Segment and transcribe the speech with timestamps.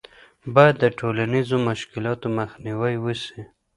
[0.55, 3.41] باید د ټولنیزو مشکلاتو مخنیوی وسي.